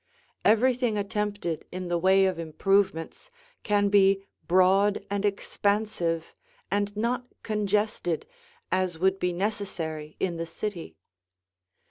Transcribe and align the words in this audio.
Everything 0.43 0.97
attempted 0.97 1.63
in 1.71 1.87
the 1.87 1.97
way 1.99 2.25
of 2.25 2.39
improvements 2.39 3.29
can 3.61 3.89
be 3.89 4.25
broad 4.47 5.05
and 5.11 5.23
expansive 5.23 6.33
and 6.71 6.97
not 6.97 7.27
congested, 7.43 8.25
as 8.71 8.97
would 8.97 9.19
be 9.19 9.31
necessary 9.31 10.17
in 10.19 10.37
the 10.37 10.47
city. 10.47 10.97